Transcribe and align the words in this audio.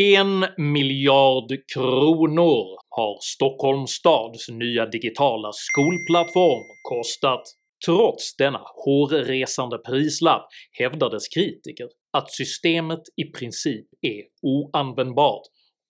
En 0.00 0.46
miljard 0.56 1.50
kronor 1.74 2.78
har 2.88 3.18
Stockholms 3.20 3.90
stads 3.90 4.48
nya 4.48 4.86
digitala 4.86 5.50
skolplattform 5.52 6.62
kostat. 6.88 7.42
Trots 7.86 8.36
denna 8.36 8.60
hårresande 8.84 9.78
prislapp 9.78 10.48
hävdades 10.78 11.28
kritiker 11.28 11.88
att 12.12 12.30
systemet 12.30 13.00
i 13.16 13.24
princip 13.24 13.86
är 14.00 14.22
oanvändbart 14.42 15.42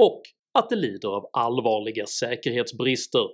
och 0.03 0.23
att 0.59 0.71
det 0.71 0.77
lider 0.77 1.09
av 1.09 1.31
allvarliga 1.33 2.07
säkerhetsbrister. 2.07 3.27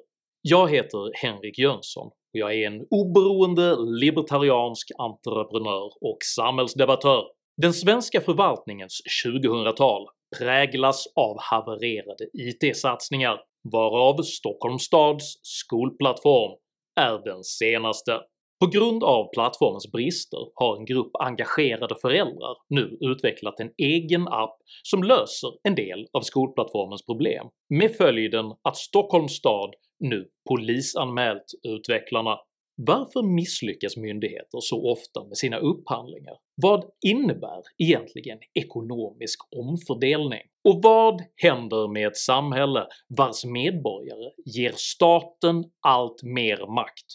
Jag 0.43 0.71
heter 0.71 1.11
Henrik 1.23 1.59
Jönsson 1.59 2.07
och 2.07 2.39
jag 2.39 2.55
är 2.55 2.67
en 2.67 2.87
oberoende 2.91 3.77
libertariansk 4.01 4.89
entreprenör 4.99 5.91
och 6.01 6.19
samhällsdebattör. 6.37 7.25
Den 7.63 7.73
svenska 7.73 8.21
förvaltningens 8.21 9.03
2000-tal 9.27 10.07
präglas 10.39 11.07
av 11.17 11.37
havererade 11.41 12.27
IT-satsningar, 12.33 13.41
varav 13.73 14.23
Stockholms 14.23 14.83
stads 14.83 15.39
skolplattform 15.43 16.59
är 17.01 17.25
den 17.25 17.45
senaste. 17.45 18.21
På 18.61 18.67
grund 18.71 19.05
av 19.05 19.31
plattformens 19.33 19.93
brister 19.93 20.39
har 20.55 20.77
en 20.77 20.85
grupp 20.85 21.11
engagerade 21.19 21.95
föräldrar 22.03 22.57
nu 22.69 22.99
utvecklat 23.01 23.61
en 23.61 23.71
egen 23.77 24.29
app 24.29 24.57
som 24.83 25.03
löser 25.03 25.51
en 25.63 25.75
del 25.75 26.07
av 26.13 26.21
skolplattformens 26.21 27.07
problem, 27.07 27.47
med 27.69 27.97
följden 27.97 28.53
att 28.63 28.77
Stockholms 28.77 29.33
stad 29.33 29.75
nu 30.01 30.29
polisanmält 30.49 31.45
utvecklarna. 31.63 32.39
Varför 32.77 33.23
misslyckas 33.23 33.97
myndigheter 33.97 34.59
så 34.61 34.93
ofta 34.93 35.25
med 35.25 35.37
sina 35.37 35.59
upphandlingar? 35.59 36.37
Vad 36.63 36.85
innebär 37.07 37.63
egentligen 37.79 38.39
ekonomisk 38.55 39.39
omfördelning? 39.57 40.43
Och 40.65 40.81
vad 40.83 41.23
händer 41.37 41.93
med 41.93 42.07
ett 42.07 42.17
samhälle 42.17 42.87
vars 43.09 43.45
medborgare 43.45 44.31
ger 44.45 44.73
staten 44.77 45.65
allt 45.81 46.23
mer 46.23 46.75
makt 46.75 47.07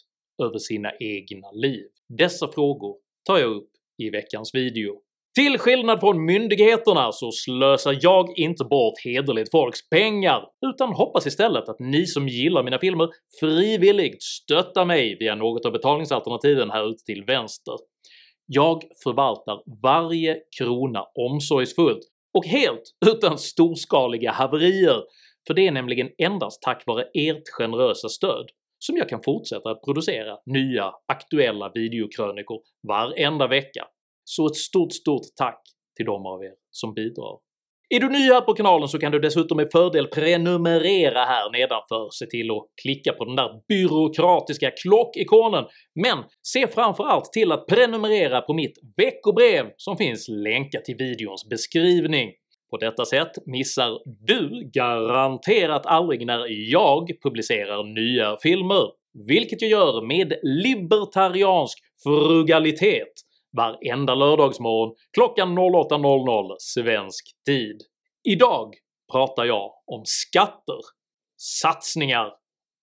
över 0.43 0.57
sina 0.57 0.91
egna 0.99 1.51
liv? 1.51 1.87
Dessa 2.17 2.47
frågor 2.47 2.95
tar 3.25 3.37
jag 3.37 3.51
upp 3.51 3.69
i 3.97 4.09
veckans 4.09 4.55
video. 4.55 5.01
Till 5.35 5.57
skillnad 5.57 5.99
från 5.99 6.25
myndigheterna 6.25 7.11
så 7.11 7.31
slösar 7.31 7.97
jag 8.01 8.37
inte 8.37 8.63
bort 8.63 8.93
hederligt 9.03 9.51
folks 9.51 9.89
pengar, 9.89 10.47
utan 10.65 10.93
hoppas 10.93 11.27
istället 11.27 11.69
att 11.69 11.79
ni 11.79 12.05
som 12.05 12.27
gillar 12.27 12.63
mina 12.63 12.79
filmer 12.79 13.09
frivilligt 13.39 14.23
stöttar 14.23 14.85
mig 14.85 15.17
via 15.19 15.35
något 15.35 15.65
av 15.65 15.71
betalningsalternativen 15.71 16.69
här 16.71 16.89
ute 16.89 17.03
till 17.03 17.23
vänster. 17.23 17.73
Jag 18.51 18.83
förvaltar 19.03 19.63
varje 19.81 20.37
krona 20.57 21.03
omsorgsfullt 21.15 21.99
och 22.33 22.45
helt 22.45 22.83
utan 23.05 23.37
storskaliga 23.37 24.31
haverier, 24.31 25.03
för 25.47 25.53
det 25.53 25.67
är 25.67 25.71
nämligen 25.71 26.09
endast 26.17 26.61
tack 26.61 26.83
vare 26.85 27.03
ert 27.13 27.49
generösa 27.49 28.09
stöd 28.09 28.49
som 28.79 28.97
jag 28.97 29.09
kan 29.09 29.23
fortsätta 29.23 29.69
att 29.69 29.81
producera 29.81 30.37
nya 30.45 30.93
aktuella 31.07 31.71
videokrönikor 31.73 32.61
varenda 32.87 33.47
vecka 33.47 33.87
så 34.23 34.47
ett 34.47 34.55
stort 34.55 34.93
stort 34.93 35.25
tack 35.35 35.61
till 35.95 36.05
de 36.05 36.25
av 36.25 36.43
er 36.43 36.53
som 36.71 36.93
bidrar. 36.93 37.48
Är 37.91 37.99
du 37.99 38.09
ny 38.09 38.31
här 38.31 38.41
på 38.41 38.53
kanalen 38.53 38.87
så 38.87 38.99
kan 38.99 39.11
du 39.11 39.19
dessutom 39.19 39.57
med 39.57 39.67
fördel 39.71 40.07
prenumerera 40.07 41.25
här 41.25 41.51
nedanför, 41.51 42.09
se 42.11 42.25
till 42.25 42.51
att 42.51 42.63
klicka 42.81 43.13
på 43.13 43.25
den 43.25 43.35
där 43.35 43.49
byråkratiska 43.67 44.71
klockikonen, 44.71 45.65
men 45.95 46.17
se 46.47 46.67
framförallt 46.67 47.33
till 47.33 47.51
att 47.51 47.67
prenumerera 47.67 48.41
på 48.41 48.53
mitt 48.53 48.79
veckobrev 48.97 49.65
som 49.77 49.97
finns 49.97 50.27
länkat 50.27 50.89
i 50.89 50.93
videons 50.93 51.49
beskrivning. 51.49 52.31
På 52.69 52.77
detta 52.77 53.05
sätt 53.05 53.31
missar 53.45 53.99
du 54.27 54.71
garanterat 54.73 55.85
aldrig 55.85 56.25
när 56.25 56.45
jag 56.71 57.09
publicerar 57.23 57.83
nya 57.83 58.37
filmer, 58.43 58.83
vilket 59.27 59.61
jag 59.61 59.71
gör 59.71 60.07
med 60.07 60.33
libertariansk 60.43 61.77
frugalitet 62.03 63.13
varenda 63.57 64.15
lördagsmorgon 64.15 64.95
klockan 65.13 65.59
08.00 65.59 66.55
svensk 66.59 67.25
tid. 67.45 67.77
Idag 68.23 68.73
pratar 69.11 69.45
jag 69.45 69.71
om 69.85 70.01
skatter, 70.05 70.79
satsningar 71.37 72.25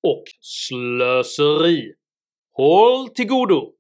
och 0.03 0.25
slöseri. 0.41 1.93
Håll 2.53 3.09
till 3.09 3.27
godo! 3.27 3.72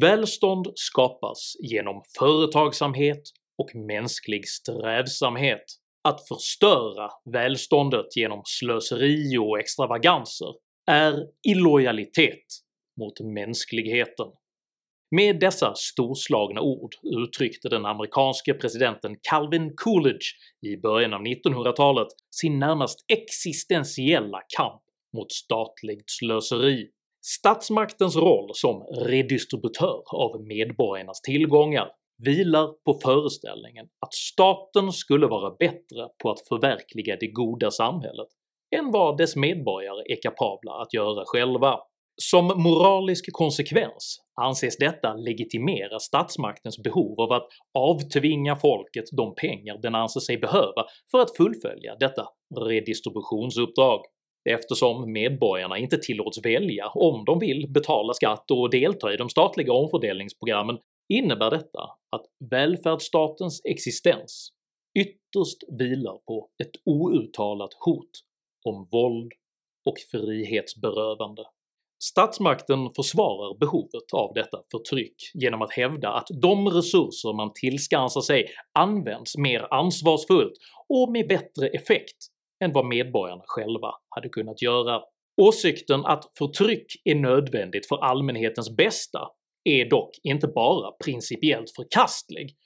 Välstånd 0.00 0.66
skapas 0.74 1.56
genom 1.60 2.02
företagsamhet 2.18 3.22
och 3.58 3.74
mänsklig 3.74 4.48
strävsamhet. 4.48 5.64
Att 6.08 6.28
förstöra 6.28 7.10
välståndet 7.32 8.16
genom 8.16 8.42
slöseri 8.44 9.38
och 9.38 9.58
extravaganser 9.58 10.54
är 10.86 11.14
illojalitet 11.48 12.44
mot 13.00 13.20
mänskligheten. 13.20 14.26
Med 15.10 15.40
dessa 15.40 15.74
storslagna 15.74 16.60
ord 16.60 16.90
uttryckte 17.02 17.68
den 17.68 17.86
amerikanske 17.86 18.54
presidenten 18.54 19.16
Calvin 19.30 19.72
Coolidge 19.76 20.26
i 20.66 20.76
början 20.76 21.14
av 21.14 21.20
1900-talet 21.20 22.08
sin 22.30 22.58
närmast 22.58 23.04
existentiella 23.08 24.40
kamp 24.56 24.82
mot 25.16 25.32
statligt 25.32 26.04
slöseri. 26.06 26.88
Statsmaktens 27.26 28.16
roll 28.16 28.50
som 28.54 28.82
redistributör 29.06 30.02
av 30.06 30.46
medborgarnas 30.46 31.20
tillgångar 31.20 31.88
vilar 32.18 32.66
på 32.84 33.00
föreställningen 33.02 33.86
att 34.06 34.14
staten 34.14 34.92
skulle 34.92 35.26
vara 35.26 35.50
bättre 35.58 36.08
på 36.22 36.30
att 36.30 36.48
förverkliga 36.48 37.16
det 37.20 37.26
goda 37.26 37.70
samhället 37.70 38.28
än 38.76 38.90
vad 38.90 39.18
dess 39.18 39.36
medborgare 39.36 40.02
är 40.12 40.22
kapabla 40.22 40.72
att 40.72 40.94
göra 40.94 41.24
själva. 41.26 41.78
Som 42.16 42.46
moralisk 42.46 43.32
konsekvens 43.32 44.20
anses 44.40 44.76
detta 44.76 45.14
legitimera 45.14 45.98
statsmaktens 45.98 46.78
behov 46.78 47.20
av 47.20 47.32
att 47.32 47.48
avtvinga 47.78 48.56
folket 48.56 49.04
de 49.16 49.34
pengar 49.34 49.78
den 49.82 49.94
anser 49.94 50.20
sig 50.20 50.38
behöva 50.38 50.84
för 51.10 51.18
att 51.18 51.36
fullfölja 51.36 51.96
detta 52.00 52.28
redistributionsuppdrag. 52.60 54.00
Eftersom 54.50 55.12
medborgarna 55.12 55.78
inte 55.78 55.98
tillåts 55.98 56.44
välja 56.44 56.88
om 56.88 57.24
de 57.24 57.38
vill 57.38 57.72
betala 57.72 58.14
skatt 58.14 58.50
och 58.50 58.70
delta 58.70 59.14
i 59.14 59.16
de 59.16 59.28
statliga 59.28 59.72
omfördelningsprogrammen 59.72 60.78
innebär 61.08 61.50
detta 61.50 61.82
att 62.10 62.26
välfärdsstatens 62.50 63.60
existens 63.64 64.50
ytterst 64.98 65.78
vilar 65.78 66.18
på 66.26 66.48
ett 66.64 66.70
outtalat 66.84 67.74
hot 67.80 68.10
om 68.64 68.88
våld 68.90 69.32
och 69.84 69.98
frihetsberövande. 70.10 71.42
Statsmakten 72.02 72.90
försvarar 72.96 73.58
behovet 73.58 74.12
av 74.12 74.34
detta 74.34 74.62
förtryck 74.70 75.14
genom 75.34 75.62
att 75.62 75.72
hävda 75.72 76.08
att 76.08 76.26
de 76.42 76.68
resurser 76.68 77.36
man 77.36 77.52
tillskansar 77.54 78.20
sig 78.20 78.46
används 78.78 79.36
mer 79.36 79.74
ansvarsfullt 79.74 80.52
och 80.88 81.12
med 81.12 81.28
bättre 81.28 81.68
effekt 81.68 82.16
än 82.64 82.72
vad 82.72 82.86
medborgarna 82.86 83.42
själva 83.46 83.94
hade 84.08 84.28
kunnat 84.28 84.62
göra. 84.62 85.02
Åsikten 85.42 86.04
att 86.04 86.24
förtryck 86.38 86.86
är 87.04 87.14
nödvändigt 87.14 87.88
för 87.88 88.04
allmänhetens 88.04 88.76
bästa 88.76 89.28
är 89.64 89.90
dock 89.90 90.10
inte 90.22 90.48
bara 90.48 90.92
principiellt 91.04 91.70
förkastlig, 91.76 92.56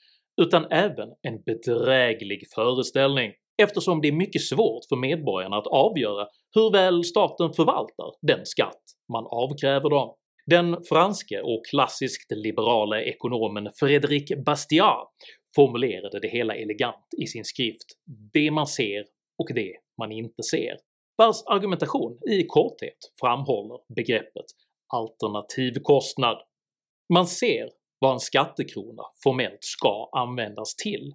utan 0.41 0.65
även 0.71 1.09
en 1.21 1.41
bedräglig 1.45 2.43
föreställning 2.55 3.31
eftersom 3.61 4.01
det 4.01 4.07
är 4.07 4.11
mycket 4.11 4.41
svårt 4.41 4.85
för 4.89 4.95
medborgarna 4.95 5.57
att 5.57 5.67
avgöra 5.67 6.27
hur 6.55 6.71
väl 6.71 7.03
staten 7.03 7.53
förvaltar 7.53 8.11
den 8.21 8.45
skatt 8.45 8.81
man 9.13 9.25
avkräver 9.25 9.89
dem. 9.89 10.15
Den 10.45 10.83
franske 10.89 11.41
och 11.41 11.65
klassiskt 11.69 12.31
liberala 12.31 13.01
ekonomen 13.01 13.69
Frédéric 13.81 14.43
Bastiat 14.45 15.09
formulerade 15.55 16.19
det 16.19 16.27
hela 16.27 16.55
elegant 16.55 17.07
i 17.21 17.27
sin 17.27 17.45
skrift 17.45 17.85
“Det 18.33 18.51
man 18.51 18.67
ser 18.67 19.05
och 19.37 19.53
det 19.55 19.73
man 19.97 20.11
inte 20.11 20.43
ser” 20.43 20.77
vars 21.17 21.35
argumentation 21.45 22.19
i 22.29 22.43
korthet 22.47 22.97
framhåller 23.19 23.79
begreppet 23.95 24.45
alternativkostnad. 24.93 26.37
Man 27.13 27.27
ser 27.27 27.69
vad 27.99 28.13
en 28.13 28.19
skattekrona 28.19 29.03
formellt 29.23 29.63
ska 29.63 30.09
användas 30.11 30.75
till, 30.75 31.13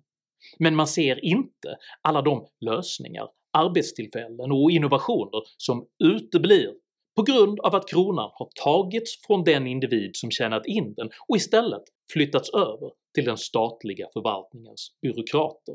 men 0.58 0.76
man 0.76 0.86
ser 0.86 1.24
inte 1.24 1.76
alla 2.02 2.22
de 2.22 2.46
lösningar, 2.60 3.28
arbetstillfällen 3.52 4.52
och 4.52 4.70
innovationer 4.70 5.42
som 5.56 5.86
uteblir 6.04 6.72
på 7.16 7.22
grund 7.22 7.60
av 7.60 7.74
att 7.74 7.88
kronan 7.88 8.30
har 8.32 8.48
tagits 8.64 9.26
från 9.26 9.44
den 9.44 9.66
individ 9.66 10.10
som 10.14 10.30
tjänat 10.30 10.66
in 10.66 10.94
den 10.94 11.10
och 11.28 11.36
istället 11.36 11.82
flyttats 12.12 12.50
över 12.50 12.90
till 13.14 13.24
den 13.24 13.36
statliga 13.36 14.06
förvaltningens 14.12 14.88
byråkrater. 15.02 15.74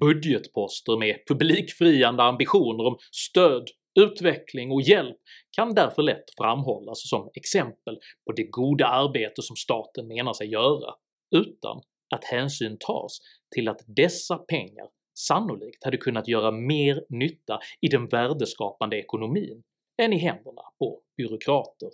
Budgetposter 0.00 0.98
med 0.98 1.16
publikfriande 1.28 2.22
ambitioner 2.22 2.86
om 2.86 2.96
stöd 3.12 3.68
utveckling 4.00 4.72
och 4.72 4.82
hjälp 4.82 5.16
kan 5.56 5.74
därför 5.74 6.02
lätt 6.02 6.24
framhållas 6.38 7.08
som 7.08 7.30
exempel 7.34 7.98
på 8.26 8.32
det 8.32 8.44
goda 8.44 8.86
arbete 8.86 9.42
som 9.42 9.56
staten 9.56 10.08
menar 10.08 10.32
sig 10.32 10.48
göra, 10.48 10.94
utan 11.36 11.80
att 12.14 12.24
hänsyn 12.24 12.76
tas 12.80 13.18
till 13.54 13.68
att 13.68 13.80
dessa 13.86 14.38
pengar 14.38 14.88
sannolikt 15.18 15.84
hade 15.84 15.96
kunnat 15.96 16.28
göra 16.28 16.50
mer 16.50 17.04
nytta 17.08 17.58
i 17.80 17.88
den 17.88 18.08
värdeskapande 18.08 18.98
ekonomin 18.98 19.62
än 20.02 20.12
i 20.12 20.18
händerna 20.18 20.62
på 20.78 21.00
byråkrater. 21.16 21.88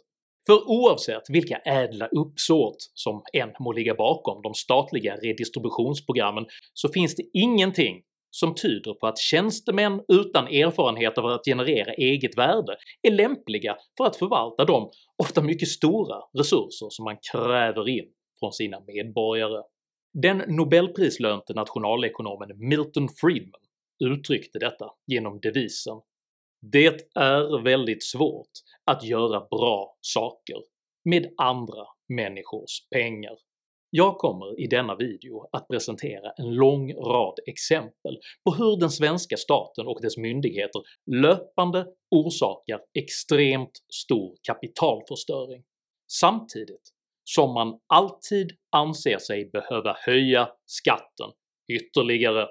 För 0.46 0.70
oavsett 0.70 1.22
vilka 1.28 1.56
ädla 1.56 2.06
uppsåt 2.06 2.76
som 2.94 3.22
än 3.32 3.52
må 3.60 3.72
ligga 3.72 3.94
bakom 3.94 4.42
de 4.42 4.54
statliga 4.54 5.16
redistributionsprogrammen 5.16 6.46
så 6.72 6.88
finns 6.88 7.16
det 7.16 7.22
ingenting 7.32 8.02
som 8.34 8.54
tyder 8.54 8.94
på 8.94 9.06
att 9.06 9.18
tjänstemän 9.18 10.00
utan 10.08 10.46
erfarenhet 10.46 11.18
av 11.18 11.26
att 11.26 11.44
generera 11.44 11.92
eget 11.92 12.38
värde 12.38 12.76
är 13.02 13.10
lämpliga 13.10 13.76
för 13.96 14.04
att 14.04 14.16
förvalta 14.16 14.64
de 14.64 14.90
ofta 15.22 15.42
mycket 15.42 15.68
stora 15.68 16.16
resurser 16.38 16.86
som 16.90 17.04
man 17.04 17.16
kräver 17.32 17.88
in 17.88 18.04
från 18.40 18.52
sina 18.52 18.80
medborgare. 18.86 19.62
Den 20.22 20.38
nobelprislönte 20.38 21.54
nationalekonomen 21.54 22.68
Milton 22.68 23.08
Friedman 23.20 23.60
uttryckte 24.04 24.58
detta 24.58 24.90
genom 25.06 25.40
devisen 25.40 26.00
“Det 26.72 27.00
är 27.14 27.62
väldigt 27.62 28.04
svårt 28.04 28.52
att 28.84 29.04
göra 29.04 29.46
bra 29.50 29.96
saker 30.00 30.56
med 31.04 31.34
andra 31.36 31.84
människors 32.08 32.88
pengar. 32.90 33.36
Jag 33.96 34.18
kommer 34.18 34.60
i 34.60 34.66
denna 34.66 34.96
video 34.96 35.48
att 35.52 35.68
presentera 35.68 36.30
en 36.36 36.54
lång 36.54 36.94
rad 36.94 37.38
exempel 37.46 38.18
på 38.44 38.54
hur 38.54 38.80
den 38.80 38.90
svenska 38.90 39.36
staten 39.36 39.86
och 39.86 39.98
dess 40.02 40.16
myndigheter 40.16 40.82
löpande 41.10 41.86
orsakar 42.10 42.80
extremt 42.98 43.70
stor 43.92 44.36
kapitalförstöring, 44.42 45.62
samtidigt 46.12 46.90
som 47.24 47.54
man 47.54 47.80
alltid 47.86 48.52
anser 48.76 49.18
sig 49.18 49.50
behöva 49.50 49.96
höja 50.06 50.48
skatten 50.66 51.30
ytterligare. 51.72 52.48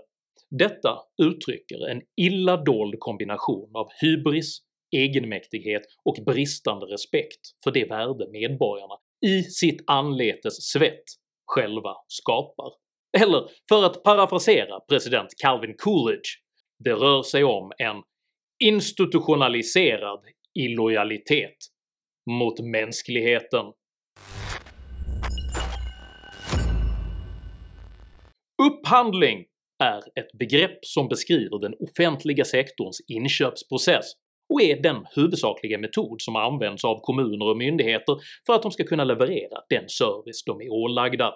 Detta 0.50 0.98
uttrycker 1.22 1.88
en 1.88 2.02
illa 2.22 2.58
dold 2.58 3.00
kombination 3.00 3.76
av 3.76 3.88
hybris, 4.02 4.60
egenmäktighet 4.96 5.82
och 6.06 6.26
bristande 6.26 6.86
respekt 6.86 7.42
för 7.64 7.72
det 7.72 7.86
värde 7.86 8.30
medborgarna 8.32 8.96
i 9.26 9.44
sitt 9.44 9.84
anletes 9.88 10.72
svett 10.72 11.23
själva 11.46 11.96
skapar. 12.08 12.72
Eller 13.18 13.50
för 13.70 13.86
att 13.86 14.04
parafrasera 14.04 14.80
president 14.80 15.30
Calvin 15.44 15.76
Coolidge, 15.78 16.30
det 16.80 16.94
rör 16.94 17.24
sig 17.24 17.44
om 17.44 17.72
en 17.78 18.04
institutionaliserad 18.64 20.20
illojalitet 20.54 21.58
mot 22.30 22.60
mänskligheten. 22.60 23.66
Upphandling 28.64 29.46
är 29.84 29.98
ett 29.98 30.32
begrepp 30.40 30.86
som 30.86 31.08
beskriver 31.08 31.60
den 31.60 31.74
offentliga 31.80 32.46
sektorns 32.46 33.02
inköpsprocess 33.08 34.06
och 34.54 34.62
är 34.62 34.82
den 34.82 35.06
huvudsakliga 35.16 35.78
metod 35.78 36.22
som 36.22 36.36
används 36.36 36.86
av 36.86 37.02
kommuner 37.02 37.50
och 37.50 37.58
myndigheter 37.58 38.18
för 38.46 38.54
att 38.54 38.62
de 38.62 38.72
ska 38.72 38.84
kunna 38.84 39.04
leverera 39.04 39.58
den 39.70 39.90
service 39.90 40.44
de 40.46 40.62
är 40.62 40.70
ålagda. 40.72 41.34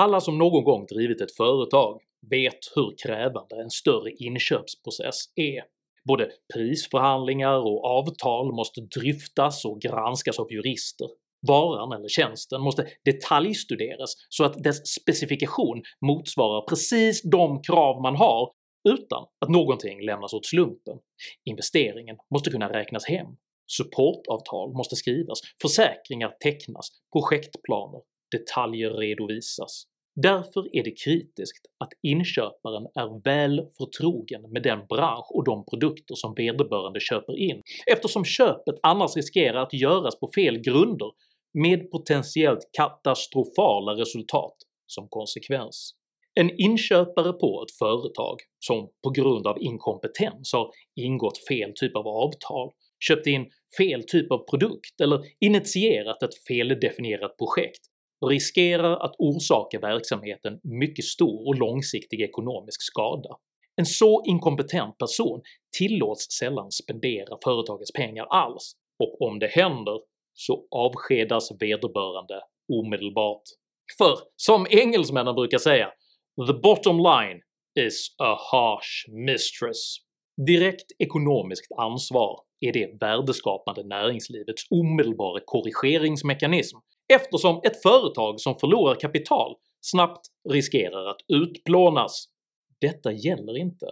Alla 0.00 0.20
som 0.20 0.38
någon 0.38 0.64
gång 0.64 0.86
drivit 0.86 1.20
ett 1.20 1.36
företag 1.36 2.00
vet 2.30 2.58
hur 2.74 2.94
krävande 3.04 3.62
en 3.62 3.70
större 3.70 4.10
inköpsprocess 4.10 5.16
är. 5.36 5.62
Både 6.08 6.30
prisförhandlingar 6.54 7.58
och 7.58 7.84
avtal 7.84 8.54
måste 8.54 8.80
dryftas 8.80 9.64
och 9.64 9.80
granskas 9.80 10.38
av 10.38 10.52
jurister. 10.52 11.08
Varan 11.48 11.92
eller 11.92 12.08
tjänsten 12.08 12.60
måste 12.60 12.86
detaljstuderas 13.04 14.14
så 14.28 14.44
att 14.44 14.62
dess 14.62 14.94
specifikation 15.00 15.82
motsvarar 16.06 16.68
precis 16.68 17.22
de 17.22 17.62
krav 17.62 18.02
man 18.02 18.16
har 18.16 18.50
utan 18.88 19.26
att 19.38 19.48
någonting 19.48 20.04
lämnas 20.06 20.32
åt 20.32 20.46
slumpen. 20.46 20.98
Investeringen 21.44 22.16
måste 22.34 22.50
kunna 22.50 22.72
räknas 22.72 23.04
hem, 23.04 23.26
supportavtal 23.66 24.72
måste 24.72 24.96
skrivas, 24.96 25.40
försäkringar 25.62 26.36
tecknas, 26.40 26.88
projektplaner, 27.12 28.00
detaljer 28.30 28.90
redovisas. 28.90 29.86
Därför 30.22 30.76
är 30.76 30.84
det 30.84 31.04
kritiskt 31.04 31.66
att 31.78 31.88
inköparen 32.02 32.86
är 32.94 33.22
väl 33.24 33.66
förtrogen 33.78 34.42
med 34.52 34.62
den 34.62 34.86
bransch 34.88 35.30
och 35.30 35.44
de 35.44 35.64
produkter 35.64 36.14
som 36.14 36.34
vederbörande 36.34 37.00
köper 37.00 37.38
in, 37.38 37.62
eftersom 37.92 38.24
köpet 38.24 38.74
annars 38.82 39.16
riskerar 39.16 39.62
att 39.62 39.72
göras 39.72 40.20
på 40.20 40.30
fel 40.34 40.58
grunder 40.58 41.10
med 41.52 41.90
potentiellt 41.90 42.70
katastrofala 42.72 43.92
resultat 43.92 44.56
som 44.86 45.08
konsekvens. 45.08 45.94
En 46.34 46.60
inköpare 46.60 47.32
på 47.32 47.62
ett 47.62 47.78
företag 47.78 48.36
som 48.58 48.90
på 49.02 49.10
grund 49.10 49.46
av 49.46 49.62
inkompetens 49.62 50.52
har 50.52 50.70
ingått 50.96 51.38
fel 51.48 51.72
typ 51.74 51.96
av 51.96 52.08
avtal, 52.08 52.70
köpt 53.04 53.26
in 53.26 53.50
fel 53.78 54.02
typ 54.06 54.32
av 54.32 54.38
produkt 54.50 55.00
eller 55.00 55.20
initierat 55.40 56.22
ett 56.22 56.44
feldefinierat 56.48 57.36
projekt 57.36 57.80
riskerar 58.28 58.96
att 58.96 59.14
orsaka 59.18 59.78
verksamheten 59.78 60.60
mycket 60.62 61.04
stor 61.04 61.48
och 61.48 61.58
långsiktig 61.58 62.20
ekonomisk 62.20 62.82
skada. 62.82 63.36
En 63.76 63.86
så 63.86 64.24
inkompetent 64.24 64.98
person 64.98 65.40
tillåts 65.78 66.26
sällan 66.38 66.70
spendera 66.70 67.38
företagets 67.44 67.92
pengar 67.92 68.24
alls, 68.24 68.72
och 68.98 69.22
om 69.22 69.38
det 69.38 69.46
händer 69.46 70.00
så 70.34 70.66
avskedas 70.70 71.50
vederbörande 71.60 72.42
omedelbart. 72.72 73.42
För 73.98 74.18
som 74.36 74.66
engelsmännen 74.70 75.34
brukar 75.34 75.58
säga 75.58 75.92
“the 76.46 76.54
bottom 76.54 76.98
line 76.98 77.40
is 77.86 78.14
a 78.18 78.36
harsh 78.52 79.08
mistress”. 79.08 79.96
Direkt 80.46 80.92
ekonomiskt 80.98 81.72
ansvar 81.78 82.40
är 82.60 82.72
det 82.72 82.96
värdeskapande 83.00 83.84
näringslivets 83.84 84.66
omedelbara 84.70 85.40
korrigeringsmekanism 85.44 86.76
eftersom 87.12 87.60
ett 87.64 87.82
företag 87.82 88.40
som 88.40 88.54
förlorar 88.56 88.94
kapital 88.94 89.56
snabbt 89.80 90.26
riskerar 90.48 91.06
att 91.06 91.20
utplånas. 91.28 92.24
Detta 92.80 93.12
gäller 93.12 93.56
inte 93.56 93.86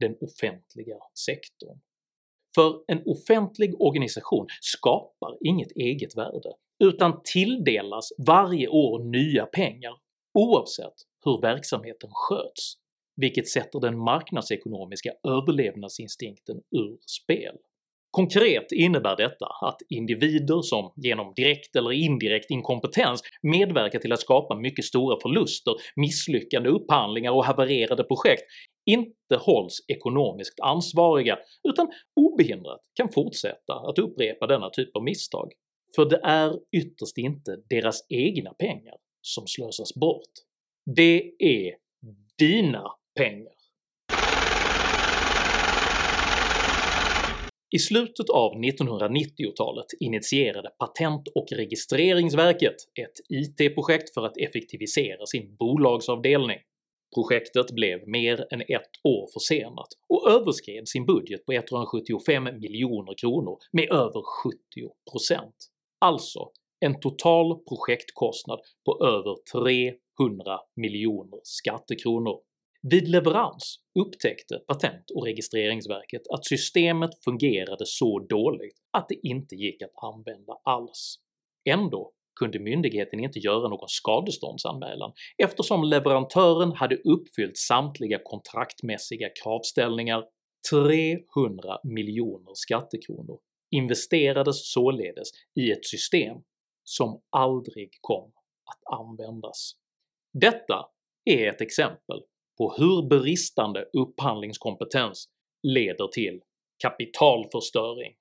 den 0.00 0.16
offentliga 0.20 0.96
sektorn. 1.26 1.80
För 2.54 2.80
en 2.86 3.02
offentlig 3.06 3.80
organisation 3.80 4.46
skapar 4.60 5.36
inget 5.40 5.72
eget 5.76 6.16
värde, 6.16 6.52
utan 6.84 7.20
tilldelas 7.24 8.08
varje 8.26 8.68
år 8.68 9.04
nya 9.04 9.46
pengar 9.46 10.03
oavsett 10.34 10.94
hur 11.24 11.40
verksamheten 11.40 12.10
sköts, 12.12 12.74
vilket 13.16 13.48
sätter 13.48 13.80
den 13.80 13.98
marknadsekonomiska 13.98 15.12
överlevnadsinstinkten 15.28 16.56
ur 16.56 16.98
spel. 17.06 17.56
Konkret 18.10 18.72
innebär 18.72 19.16
detta 19.16 19.46
att 19.60 19.76
individer 19.88 20.62
som 20.62 20.92
genom 20.96 21.32
direkt 21.36 21.76
eller 21.76 21.92
indirekt 21.92 22.50
inkompetens 22.50 23.22
medverkar 23.42 23.98
till 23.98 24.12
att 24.12 24.20
skapa 24.20 24.56
mycket 24.56 24.84
stora 24.84 25.16
förluster, 25.22 25.74
misslyckade 25.96 26.68
upphandlingar 26.68 27.32
och 27.32 27.44
havererade 27.44 28.04
projekt 28.04 28.42
inte 28.86 29.36
hålls 29.40 29.84
ekonomiskt 29.88 30.60
ansvariga 30.60 31.38
utan 31.68 31.88
obehindrat 32.20 32.80
kan 32.94 33.08
fortsätta 33.08 33.74
att 33.74 33.98
upprepa 33.98 34.46
denna 34.46 34.70
typ 34.70 34.96
av 34.96 35.04
misstag. 35.04 35.52
För 35.96 36.04
det 36.04 36.20
är 36.24 36.58
ytterst 36.76 37.18
inte 37.18 37.56
deras 37.70 38.06
egna 38.08 38.50
pengar 38.54 38.94
som 39.24 39.46
slösas 39.46 39.94
bort. 39.94 40.32
Det 40.96 41.32
är 41.38 41.76
dina 42.38 42.84
pengar. 43.16 43.54
I 47.70 47.78
slutet 47.78 48.30
av 48.30 48.52
1990-talet 48.54 49.86
initierade 50.00 50.70
Patent- 50.78 51.28
och 51.34 51.46
registreringsverket 51.52 52.76
ett 53.00 53.12
IT-projekt 53.28 54.14
för 54.14 54.26
att 54.26 54.36
effektivisera 54.36 55.26
sin 55.26 55.56
bolagsavdelning. 55.56 56.58
Projektet 57.14 57.70
blev 57.70 58.08
mer 58.08 58.46
än 58.50 58.60
ett 58.60 58.90
år 59.04 59.28
försenat 59.34 59.88
och 60.08 60.30
överskred 60.30 60.88
sin 60.88 61.06
budget 61.06 61.46
på 61.46 61.52
175 61.52 62.44
miljoner 62.44 63.14
kronor 63.20 63.58
med 63.72 63.92
över 63.92 64.22
70%. 64.44 65.50
Alltså 66.00 66.50
en 66.84 67.00
total 67.00 67.58
projektkostnad 67.68 68.60
på 68.84 69.06
över 69.06 69.36
300 69.52 70.58
miljoner 70.76 71.40
skattekronor. 71.42 72.40
Vid 72.90 73.08
leverans 73.08 73.78
upptäckte 74.00 74.58
Patent- 74.68 75.10
och 75.14 75.24
registreringsverket 75.26 76.22
att 76.34 76.46
systemet 76.46 77.10
fungerade 77.24 77.86
så 77.86 78.18
dåligt 78.18 78.76
att 78.90 79.08
det 79.08 79.26
inte 79.26 79.54
gick 79.54 79.82
att 79.82 80.04
använda 80.14 80.52
alls. 80.64 81.16
Ändå 81.68 82.12
kunde 82.40 82.58
myndigheten 82.58 83.20
inte 83.20 83.38
göra 83.38 83.68
någon 83.68 83.88
skadeståndsanmälan 83.88 85.12
eftersom 85.38 85.84
leverantören 85.84 86.72
hade 86.72 86.96
uppfyllt 86.96 87.56
samtliga 87.56 88.18
kontraktmässiga 88.24 89.28
kravställningar 89.42 90.24
300 90.70 91.78
miljoner 91.84 92.52
skattekronor 92.54 93.38
investerades 93.70 94.72
således 94.72 95.28
i 95.60 95.70
ett 95.72 95.86
system 95.86 96.36
som 96.84 97.20
aldrig 97.30 97.90
kom 98.00 98.32
att 98.64 99.00
användas. 99.00 99.72
Detta 100.32 100.86
är 101.24 101.48
ett 101.48 101.60
exempel 101.60 102.22
på 102.58 102.74
hur 102.78 103.08
bristande 103.08 103.84
upphandlingskompetens 103.92 105.28
leder 105.62 106.06
till 106.08 106.40
kapitalförstöring. 106.82 108.14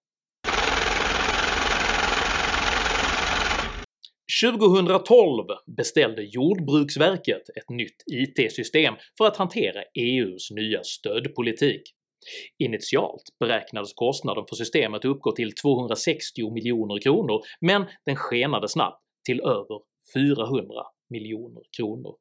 2012 4.43 5.47
beställde 5.77 6.23
Jordbruksverket 6.23 7.49
ett 7.49 7.69
nytt 7.69 8.03
IT-system 8.11 8.93
för 9.17 9.25
att 9.25 9.37
hantera 9.37 9.83
EUs 9.95 10.51
nya 10.51 10.83
stödpolitik. 10.83 11.81
Initialt 12.57 13.23
beräknades 13.39 13.93
kostnaden 13.93 14.43
för 14.49 14.55
systemet 14.55 15.05
uppgå 15.05 15.31
till 15.31 15.55
260 15.55 16.51
miljoner 16.53 17.01
kronor 17.01 17.41
men 17.61 17.85
den 18.05 18.15
skenade 18.15 18.67
snabbt 18.67 19.01
till 19.25 19.41
över 19.41 19.81
400 20.13 20.83
miljoner 21.09 21.63
kronor. 21.77 22.15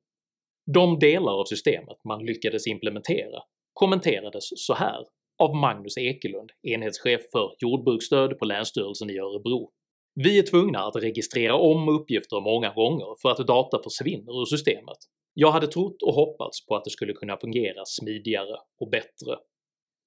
De 0.75 0.99
delar 0.99 1.32
av 1.32 1.44
systemet 1.44 1.97
man 2.04 2.26
lyckades 2.26 2.66
implementera 2.66 3.42
kommenterades 3.73 4.44
så 4.66 4.75
här 4.75 5.06
av 5.38 5.56
Magnus 5.56 5.99
Ekelund, 5.99 6.50
enhetschef 6.62 7.21
för 7.32 7.54
jordbruksstöd 7.59 8.38
på 8.38 8.44
Länsstyrelsen 8.44 9.11
i 9.11 9.18
Örebro. 9.18 9.71
“Vi 10.14 10.38
är 10.38 10.42
tvungna 10.42 10.78
att 10.78 10.97
registrera 10.97 11.54
om 11.54 11.88
uppgifter 11.88 12.40
många 12.40 12.75
gånger 12.75 13.21
för 13.23 13.28
att 13.30 13.47
data 13.47 13.82
försvinner 13.82 14.40
ur 14.40 14.44
systemet. 14.44 14.99
Jag 15.35 15.50
hade 15.50 15.66
trott 15.66 16.02
och 16.02 16.14
hoppats 16.14 16.66
på 16.66 16.76
att 16.76 16.85
det 16.85 16.90
skulle 16.90 17.12
kunna 17.12 17.37
fungera 17.37 17.85
smidigare 17.85 18.56
och 18.80 18.90
bättre. 18.90 19.37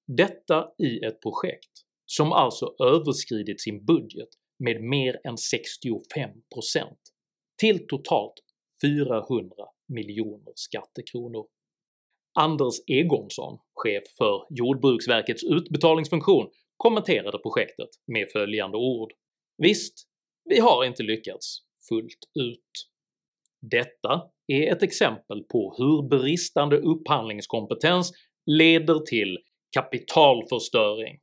Detta 0.08 0.68
i 0.78 1.06
ett 1.06 1.22
projekt 1.22 1.72
som 2.06 2.32
alltså 2.32 2.76
överskridit 2.84 3.62
sin 3.62 3.86
budget 3.86 4.30
med 4.60 4.84
mer 4.84 5.20
än 5.24 5.36
65% 5.36 6.34
till 7.60 7.88
totalt 7.88 8.34
400 8.82 9.56
miljoner 9.88 10.54
skattekronor. 10.56 11.46
Anders 12.40 12.76
Egonsson, 12.88 13.58
chef 13.74 14.04
för 14.18 14.46
Jordbruksverkets 14.50 15.44
utbetalningsfunktion, 15.44 16.50
kommenterade 16.78 17.38
projektet 17.38 17.90
med 18.08 18.28
följande 18.32 18.78
ord 18.78 19.14
“Visst, 19.58 20.08
vi 20.50 20.60
har 20.60 20.86
inte 20.86 21.04
lyckats 21.04 21.58
fullt 21.90 22.30
ut. 22.40 22.90
Detta 23.62 24.30
är 24.48 24.72
ett 24.72 24.84
exempel 24.84 25.44
på 25.44 25.76
hur 25.78 26.10
bristande 26.10 26.78
upphandlingskompetens 26.78 28.12
leder 28.46 29.00
till 29.00 29.38
kapitalförstöring. 29.76 31.18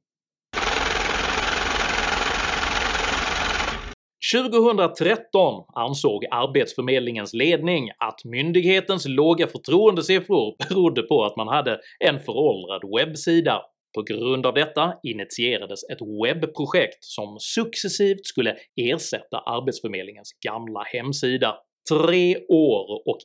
2013 4.35 5.65
ansåg 5.75 6.25
Arbetsförmedlingens 6.31 7.35
ledning 7.35 7.91
att 7.99 8.25
myndighetens 8.25 9.07
låga 9.09 9.47
förtroendesiffror 9.47 10.69
berodde 10.69 11.03
på 11.03 11.25
att 11.25 11.37
man 11.37 11.49
hade 11.49 11.81
en 12.05 12.21
föråldrad 12.21 12.83
webbsida. 12.99 13.63
På 13.95 14.03
grund 14.03 14.47
av 14.47 14.55
detta 14.55 14.95
initierades 15.03 15.81
ett 15.93 15.99
webbprojekt 16.25 17.05
som 17.05 17.37
successivt 17.41 18.27
skulle 18.27 18.57
ersätta 18.77 19.39
Arbetsförmedlingens 19.39 20.33
gamla 20.47 20.83
hemsida. 20.83 21.55
Tre 21.91 22.37
år 22.49 23.03
och 23.07 23.19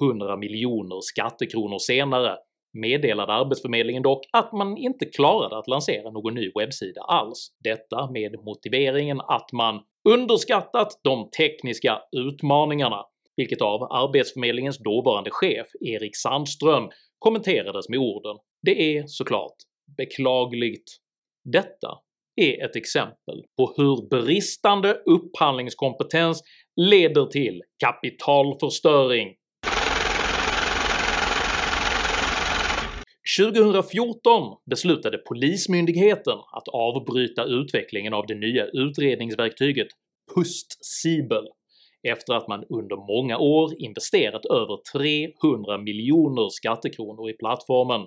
100 0.00 0.36
miljoner 0.36 0.98
skattekronor 1.00 1.78
senare 1.78 2.36
meddelade 2.72 3.32
arbetsförmedlingen 3.32 4.02
dock 4.02 4.26
att 4.32 4.52
man 4.52 4.76
inte 4.76 5.06
klarade 5.06 5.58
att 5.58 5.68
lansera 5.68 6.10
någon 6.10 6.34
ny 6.34 6.50
webbsida 6.54 7.00
alls, 7.00 7.48
detta 7.64 8.10
med 8.10 8.36
motiveringen 8.44 9.20
att 9.20 9.52
man 9.52 9.80
underskattat 10.08 11.00
de 11.04 11.30
tekniska 11.30 12.00
utmaningarna, 12.12 13.04
vilket 13.36 13.62
av 13.62 13.82
arbetsförmedlingens 13.82 14.78
dåvarande 14.78 15.30
chef 15.30 15.66
Erik 15.80 16.16
Sandström 16.16 16.88
kommenterades 17.18 17.88
med 17.88 17.98
orden. 17.98 18.36
“Det 18.62 18.96
är 18.96 19.04
såklart 19.06 19.56
beklagligt”. 19.96 20.96
Detta 21.44 21.98
är 22.36 22.64
ett 22.64 22.76
exempel 22.76 23.44
på 23.56 23.74
hur 23.76 24.08
bristande 24.08 24.94
upphandlingskompetens 24.94 26.42
leder 26.76 27.26
till 27.26 27.62
kapitalförstöring. 27.84 29.34
2014 33.36 34.56
beslutade 34.70 35.18
Polismyndigheten 35.18 36.38
att 36.52 36.68
avbryta 36.68 37.44
utvecklingen 37.44 38.14
av 38.14 38.26
det 38.26 38.34
nya 38.34 38.66
utredningsverktyget 38.66 39.88
PustSibel 40.34 41.44
efter 42.08 42.34
att 42.34 42.48
man 42.48 42.64
under 42.64 42.96
många 42.96 43.38
år 43.38 43.74
investerat 43.78 44.46
över 44.46 44.78
300 44.92 45.78
miljoner 45.78 46.48
skattekronor 46.48 47.30
i 47.30 47.32
plattformen. 47.32 48.06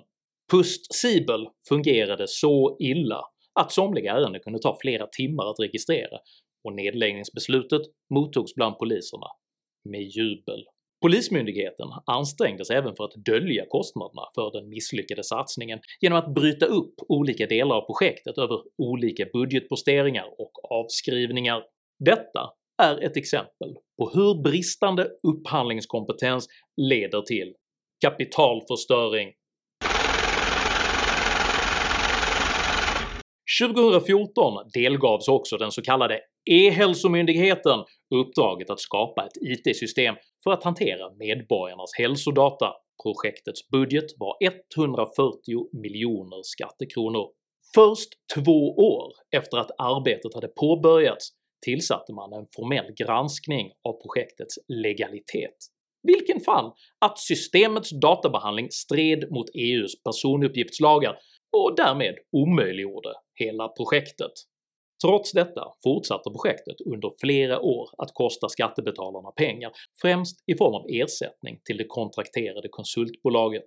PustSibel 0.52 1.48
fungerade 1.68 2.28
så 2.28 2.76
illa 2.80 3.20
att 3.60 3.72
somliga 3.72 4.12
ärenden 4.12 4.40
kunde 4.40 4.58
ta 4.58 4.78
flera 4.80 5.06
timmar 5.06 5.50
att 5.50 5.60
registrera 5.60 6.18
och 6.64 6.74
nedläggningsbeslutet 6.74 7.82
mottogs 8.14 8.54
bland 8.54 8.78
poliserna 8.78 9.26
med 9.84 10.02
jubel. 10.02 10.64
Polismyndigheten 11.02 11.88
ansträngde 12.06 12.64
sig 12.64 12.76
även 12.76 12.94
för 12.94 13.04
att 13.04 13.14
dölja 13.14 13.64
kostnaderna 13.68 14.22
för 14.34 14.50
den 14.52 14.68
misslyckade 14.68 15.24
satsningen 15.24 15.80
genom 16.00 16.18
att 16.18 16.34
bryta 16.34 16.66
upp 16.66 16.94
olika 17.08 17.46
delar 17.46 17.76
av 17.76 17.86
projektet 17.86 18.38
över 18.38 18.58
olika 18.78 19.26
budgetposteringar 19.32 20.24
och 20.38 20.52
avskrivningar. 20.72 21.62
Detta 22.04 22.50
är 22.82 23.04
ett 23.04 23.16
exempel 23.16 23.74
på 23.98 24.10
hur 24.14 24.42
bristande 24.42 25.08
upphandlingskompetens 25.22 26.48
leder 26.76 27.22
till 27.22 27.54
kapitalförstöring 28.04 29.32
2014 33.60 34.70
delgavs 34.74 35.28
också 35.28 35.56
den 35.56 35.70
så 35.70 35.82
kallade 35.82 36.20
E-hälsomyndigheten 36.50 37.84
uppdraget 38.14 38.70
att 38.70 38.80
skapa 38.80 39.26
ett 39.26 39.36
IT-system 39.42 40.14
för 40.44 40.50
att 40.50 40.64
hantera 40.64 41.14
medborgarnas 41.18 41.90
hälsodata. 41.98 42.72
Projektets 43.02 43.68
budget 43.68 44.04
var 44.18 44.36
140 44.40 45.80
miljoner 45.82 46.40
skattekronor. 46.42 47.28
Först 47.74 48.08
två 48.34 48.76
år 48.76 49.12
efter 49.36 49.58
att 49.58 49.70
arbetet 49.78 50.34
hade 50.34 50.48
påbörjats 50.48 51.28
tillsatte 51.64 52.12
man 52.12 52.32
en 52.32 52.46
formell 52.56 52.92
granskning 52.96 53.70
av 53.84 53.92
projektets 54.02 54.58
legalitet, 54.68 55.56
vilken 56.02 56.40
fann 56.40 56.72
att 56.98 57.18
systemets 57.18 57.90
databehandling 58.00 58.70
stred 58.70 59.30
mot 59.30 59.46
EUs 59.54 60.02
personuppgiftslagar 60.02 61.18
och 61.56 61.76
därmed 61.76 62.14
omöjliggjorde 62.32 63.12
hela 63.34 63.68
projektet. 63.68 64.32
Trots 65.06 65.32
detta 65.32 65.64
fortsatte 65.84 66.30
projektet 66.30 66.76
under 66.86 67.12
flera 67.20 67.60
år 67.60 67.88
att 67.98 68.14
kosta 68.14 68.48
skattebetalarna 68.48 69.30
pengar, 69.30 69.72
främst 70.02 70.36
i 70.46 70.54
form 70.56 70.74
av 70.74 70.86
ersättning 70.88 71.60
till 71.64 71.76
det 71.76 71.86
kontrakterade 71.88 72.68
konsultbolaget. 72.68 73.64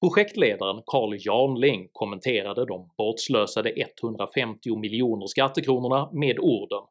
Projektledaren 0.00 0.82
Carl 0.86 1.14
Jarnling 1.14 1.88
kommenterade 1.92 2.66
de 2.66 2.90
bortslösade 2.98 3.70
150 3.70 4.76
miljoner 4.76 5.26
skattekronorna 5.26 6.10
med 6.12 6.38
orden 6.38 6.82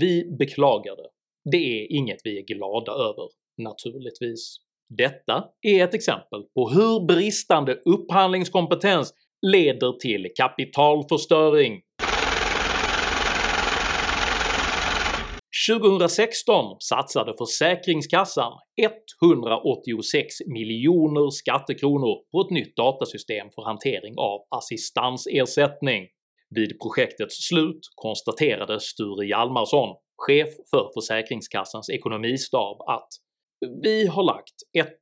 “Vi 0.00 0.36
beklagar 0.38 0.96
det. 0.96 1.08
Det 1.50 1.82
är 1.82 1.92
inget 1.92 2.20
vi 2.24 2.38
är 2.38 2.42
glada 2.42 2.92
över, 2.92 3.28
naturligtvis. 3.58 4.56
Detta 4.88 5.44
är 5.62 5.84
ett 5.84 5.94
exempel 5.94 6.42
på 6.54 6.68
hur 6.68 7.06
bristande 7.06 7.74
upphandlingskompetens 7.74 9.14
leder 9.46 9.92
till 9.92 10.28
kapitalförstöring 10.36 11.82
2016 15.68 16.76
satsade 16.80 17.34
Försäkringskassan 17.38 18.52
186 19.22 20.34
miljoner 20.46 21.30
skattekronor 21.30 22.14
på 22.32 22.40
ett 22.40 22.50
nytt 22.50 22.76
datasystem 22.76 23.46
för 23.54 23.62
hantering 23.62 24.14
av 24.18 24.40
assistansersättning. 24.58 26.06
Vid 26.50 26.80
projektets 26.80 27.48
slut 27.48 27.80
konstaterade 27.94 28.80
Sture 28.80 29.26
Hjalmarsson, 29.26 29.96
chef 30.26 30.48
för 30.70 30.90
Försäkringskassans 30.94 31.90
ekonomistab 31.90 32.82
att 32.82 33.08
“Vi 33.82 34.06
har 34.06 34.22
lagt 34.22 34.58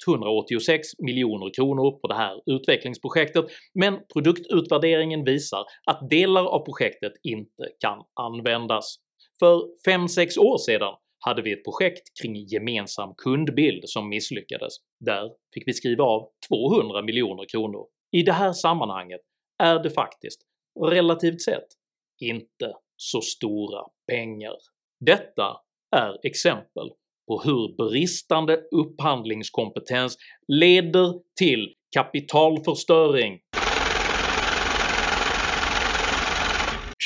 186 0.07 0.89
miljoner 0.99 1.55
kronor 1.55 2.01
på 2.01 2.09
det 2.09 2.15
här 2.15 2.43
utvecklingsprojektet, 2.47 3.45
men 3.75 3.99
produktutvärderingen 4.13 5.25
visar 5.25 5.65
att 5.91 6.11
delar 6.11 6.45
av 6.45 6.65
projektet 6.65 7.13
inte 7.23 7.65
kan 7.81 7.99
användas. 8.21 9.04
För 9.45 9.91
5-6 9.91 10.39
år 10.39 10.59
sedan 10.59 10.95
hade 11.19 11.43
vi 11.43 11.53
ett 11.53 11.65
projekt 11.65 12.03
kring 12.23 12.37
gemensam 12.37 13.15
kundbild 13.17 13.83
som 13.89 14.09
misslyckades. 14.09 14.73
Där 15.01 15.31
fick 15.55 15.69
vi 15.69 15.73
skriva 15.73 16.05
av 16.05 16.29
200 16.49 17.03
miljoner 17.03 17.45
kronor. 17.49 17.87
I 18.13 18.23
det 18.23 18.33
här 18.33 18.53
sammanhanget 18.53 19.21
är 19.63 19.83
det 19.83 19.91
faktiskt, 19.91 20.41
relativt 20.81 21.43
sett, 21.43 21.67
inte 22.21 22.73
så 22.97 23.21
stora 23.21 23.83
pengar. 24.09 24.55
Detta 25.01 25.57
är 25.97 26.27
exempel 26.27 26.91
på 27.29 27.41
hur 27.45 27.77
bristande 27.77 28.63
upphandlingskompetens 28.71 30.17
leder 30.49 31.15
till 31.39 31.75
kapitalförstöring. 31.95 33.41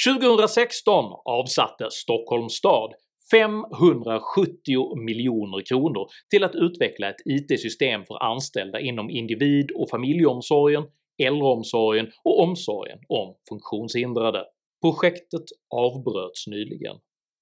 2016 0.05 1.05
avsatte 1.25 1.89
Stockholms 1.91 2.53
stad 2.53 2.95
570 3.31 4.97
miljoner 5.07 5.63
kronor 5.67 6.07
till 6.31 6.45
att 6.45 6.55
utveckla 6.55 7.09
ett 7.09 7.23
IT-system 7.25 8.05
för 8.05 8.23
anställda 8.23 8.81
inom 8.81 9.11
individ 9.11 9.71
och 9.71 9.91
familjeomsorgen, 9.91 10.85
äldreomsorgen 11.23 12.11
och 12.25 12.43
omsorgen 12.43 12.99
om 13.09 13.35
funktionshindrade. 13.49 14.45
Projektet 14.85 15.45
avbröts 15.75 16.47
nyligen 16.47 16.97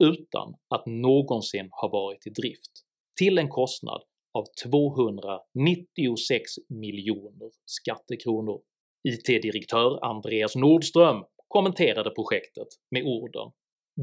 utan 0.05 0.55
att 0.75 0.87
någonsin 0.87 1.69
ha 1.71 1.89
varit 1.89 2.27
i 2.27 2.31
drift, 2.31 2.73
till 3.19 3.39
en 3.39 3.49
kostnad 3.49 4.03
av 4.35 4.45
296 4.65 6.43
miljoner 6.69 7.51
skattekronor. 7.67 8.61
IT-direktör 9.09 10.05
Andreas 10.05 10.57
Nordström 10.57 11.25
kommenterade 11.49 12.11
projektet 12.11 12.69
med 12.91 13.03
orden 13.05 13.53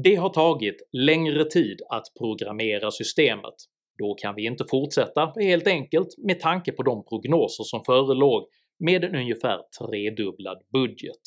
“Det 0.04 0.14
har 0.14 0.28
tagit 0.28 0.88
längre 0.92 1.44
tid 1.44 1.82
att 1.90 2.06
programmera 2.18 2.90
systemet, 2.90 3.54
då 3.98 4.14
kan 4.14 4.34
vi 4.34 4.46
inte 4.46 4.64
fortsätta 4.70 5.32
helt 5.36 5.66
enkelt 5.66 6.08
med 6.18 6.40
tanke 6.40 6.72
på 6.72 6.82
de 6.82 7.04
prognoser 7.04 7.64
som 7.64 7.84
förelåg 7.84 8.46
med 8.78 9.04
en 9.04 9.14
ungefär 9.16 9.60
tredubblad 9.78 10.58
budget. 10.72 11.22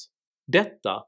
Detta 0.48 1.04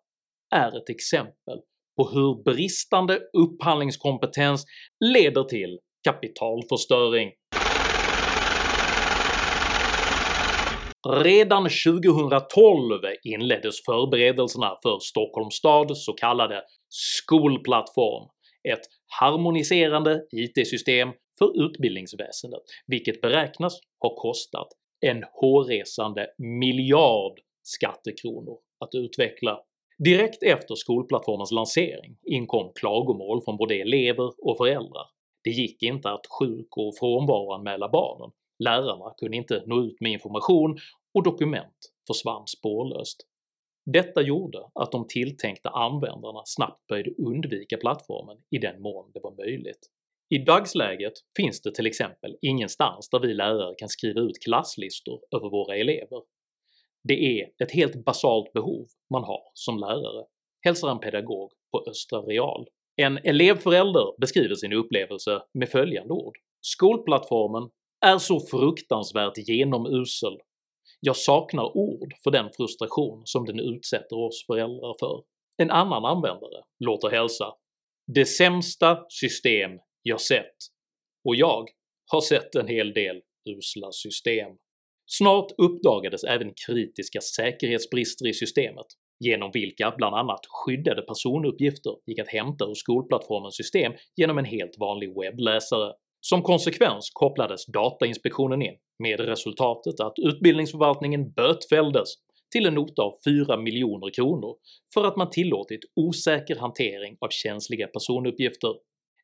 är 0.55 0.77
ett 0.77 0.89
exempel 0.89 1.59
på 1.97 2.09
hur 2.09 2.43
bristande 2.43 3.19
upphandlingskompetens 3.33 4.65
leder 5.13 5.43
till 5.43 5.79
kapitalförstöring. 6.03 7.31
Redan 11.07 11.63
2012 11.63 13.01
inleddes 13.23 13.85
förberedelserna 13.85 14.77
för 14.83 14.99
Stockholms 14.99 15.55
stads 15.55 16.05
så 16.05 16.13
kallade 16.13 16.63
skolplattform, 16.89 18.29
ett 18.69 18.81
harmoniserande 19.19 20.21
IT-system 20.31 21.09
för 21.39 21.65
utbildningsväsendet, 21.65 22.61
vilket 22.87 23.21
beräknas 23.21 23.79
ha 23.99 24.15
kostat 24.15 24.67
en 25.05 25.23
hårresande 25.31 26.27
miljard 26.37 27.39
skattekronor 27.63 28.57
att 28.79 28.95
utveckla. 28.95 29.59
Direkt 30.03 30.43
efter 30.43 30.75
skolplattformens 30.75 31.51
lansering 31.51 32.17
inkom 32.25 32.71
klagomål 32.75 33.41
från 33.45 33.57
både 33.57 33.75
elever 33.75 34.31
och 34.47 34.57
föräldrar. 34.57 35.05
Det 35.43 35.49
gick 35.49 35.83
inte 35.83 36.09
att 36.09 36.25
sjuk 36.39 36.77
och 36.77 36.97
frånvaroanmäla 36.99 37.89
barnen, 37.89 38.31
lärarna 38.63 39.13
kunde 39.17 39.37
inte 39.37 39.63
nå 39.65 39.81
ut 39.81 40.01
med 40.01 40.11
information 40.11 40.77
och 41.13 41.23
dokument 41.23 41.91
försvann 42.07 42.47
spårlöst. 42.47 43.25
Detta 43.85 44.21
gjorde 44.21 44.59
att 44.73 44.91
de 44.91 45.07
tilltänkta 45.07 45.69
användarna 45.69 46.41
snabbt 46.45 46.87
började 46.87 47.11
undvika 47.17 47.77
plattformen 47.77 48.37
i 48.49 48.57
den 48.57 48.81
mån 48.81 49.11
det 49.13 49.19
var 49.23 49.35
möjligt. 49.35 49.89
I 50.29 50.37
dagsläget 50.37 51.13
finns 51.37 51.61
det 51.61 51.75
till 51.75 51.87
exempel 51.87 52.37
ingenstans 52.41 53.09
där 53.09 53.19
vi 53.19 53.33
lärare 53.33 53.75
kan 53.77 53.89
skriva 53.89 54.21
ut 54.21 54.43
klasslistor 54.43 55.19
över 55.35 55.49
våra 55.49 55.75
elever. 55.75 56.21
Det 57.03 57.13
är 57.13 57.49
ett 57.63 57.71
helt 57.71 58.05
basalt 58.05 58.53
behov 58.53 58.85
man 59.09 59.23
har 59.23 59.41
som 59.53 59.77
lärare, 59.77 60.25
hälsar 60.61 60.91
en 60.91 60.99
pedagog 60.99 61.51
på 61.71 61.85
Östra 61.89 62.21
Real. 62.21 62.67
En 62.95 63.17
elevförälder 63.17 64.19
beskriver 64.21 64.55
sin 64.55 64.73
upplevelse 64.73 65.41
med 65.53 65.69
följande 65.69 66.13
ord 66.13 66.37
“Skolplattformen 66.61 67.69
är 68.05 68.17
så 68.17 68.39
fruktansvärt 68.39 69.37
genomusel. 69.37 70.37
Jag 70.99 71.17
saknar 71.17 71.77
ord 71.77 72.13
för 72.23 72.31
den 72.31 72.49
frustration 72.57 73.21
som 73.25 73.45
den 73.45 73.59
utsätter 73.59 74.17
oss 74.17 74.45
föräldrar 74.47 74.95
för.” 74.99 75.23
En 75.57 75.71
annan 75.71 76.05
användare 76.05 76.63
låter 76.79 77.09
hälsa 77.09 77.53
“Det 78.07 78.25
sämsta 78.25 79.05
system 79.09 79.71
jag 80.01 80.21
sett, 80.21 80.55
och 81.25 81.35
jag 81.35 81.69
har 82.11 82.21
sett 82.21 82.55
en 82.55 82.67
hel 82.67 82.93
del 82.93 83.21
usla 83.49 83.91
system.” 83.91 84.51
Snart 85.05 85.51
uppdagades 85.57 86.23
även 86.23 86.53
kritiska 86.67 87.21
säkerhetsbrister 87.21 88.27
i 88.27 88.33
systemet, 88.33 88.85
genom 89.19 89.51
vilka 89.53 89.93
bland 89.97 90.15
annat 90.15 90.39
skyddade 90.49 91.01
personuppgifter 91.01 91.95
gick 92.05 92.19
att 92.19 92.27
hämta 92.27 92.65
ur 92.65 92.73
skolplattformens 92.73 93.55
system 93.55 93.93
genom 94.15 94.37
en 94.37 94.45
helt 94.45 94.77
vanlig 94.79 95.09
webbläsare. 95.19 95.93
Som 96.21 96.41
konsekvens 96.41 97.09
kopplades 97.13 97.65
Datainspektionen 97.65 98.61
in, 98.61 98.75
med 98.99 99.19
resultatet 99.19 99.99
att 99.99 100.13
utbildningsförvaltningen 100.19 101.31
bötfälldes 101.31 102.09
till 102.51 102.65
en 102.65 102.73
nota 102.73 103.01
av 103.01 103.13
4 103.25 103.57
miljoner 103.57 104.13
kronor 104.13 104.55
för 104.93 105.03
att 105.05 105.17
man 105.17 105.29
tillåtit 105.29 105.79
osäker 105.95 106.55
hantering 106.55 107.17
av 107.21 107.29
känsliga 107.29 107.87
personuppgifter. 107.87 108.75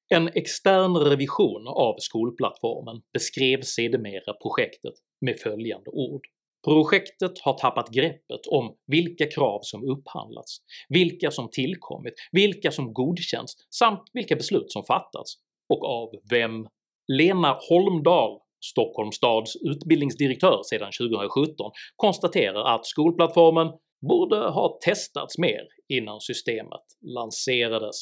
En 0.10 0.28
extern 0.28 0.98
revision 0.98 1.68
av 1.68 1.96
skolplattformen 1.98 3.02
beskrev 3.14 3.62
sedermera 3.62 4.34
projektet 4.34 4.94
med 5.22 5.40
följande 5.40 5.90
ord 5.90 6.22
Projektet 6.66 7.40
har 7.40 7.54
tappat 7.54 7.90
greppet 7.90 8.48
om 8.48 8.76
vilka 8.88 9.26
krav 9.26 9.60
som 9.62 9.84
upphandlats, 9.84 10.58
vilka 10.90 11.32
som 11.32 11.50
tillkommit, 11.52 12.14
vilka 12.32 12.72
som 12.72 12.94
godkänts 12.94 13.54
samt 13.80 14.04
vilka 14.14 14.36
beslut 14.36 14.72
som 14.72 14.84
fattats, 14.84 15.34
och 15.70 15.86
av 15.86 16.10
vem. 16.30 16.68
Lena 17.08 17.58
Holmdahl, 17.70 18.40
Stockholms 18.66 19.16
stads 19.16 19.56
utbildningsdirektör 19.56 20.62
sedan 20.64 20.92
2017, 21.00 21.72
konstaterar 21.96 22.76
att 22.76 22.86
skolplattformen 22.86 23.68
borde 24.10 24.38
ha 24.38 24.80
testats 24.86 25.38
mer 25.38 25.62
innan 25.90 26.22
systemet 26.22 26.84
lanserades. 27.16 27.96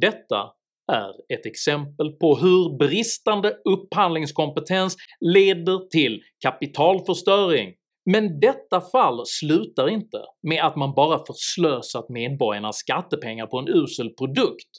Detta 0.00 0.50
är 0.92 1.34
ett 1.34 1.46
exempel 1.46 2.12
på 2.12 2.34
hur 2.36 2.78
bristande 2.78 3.56
upphandlingskompetens 3.64 4.96
leder 5.20 5.88
till 5.88 6.22
kapitalförstöring 6.42 7.74
men 8.04 8.40
detta 8.40 8.80
fall 8.80 9.26
slutar 9.26 9.88
inte 9.88 10.18
med 10.42 10.64
att 10.64 10.76
man 10.76 10.94
bara 10.94 11.18
förslösat 11.26 12.08
medborgarnas 12.08 12.76
skattepengar 12.76 13.46
på 13.46 13.58
en 13.58 13.68
usel 13.68 14.10
produkt, 14.10 14.70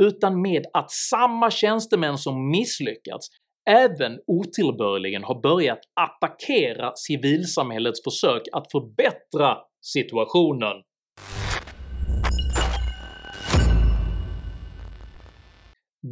utan 0.00 0.42
med 0.42 0.66
att 0.72 0.90
samma 0.90 1.50
tjänstemän 1.50 2.18
som 2.18 2.50
misslyckats 2.50 3.28
även 3.70 4.20
otillbörligen 4.26 5.24
har 5.24 5.40
börjat 5.40 5.80
attackera 6.00 6.92
civilsamhällets 6.96 8.04
försök 8.04 8.42
att 8.52 8.70
förbättra 8.72 9.58
situationen. 9.80 10.82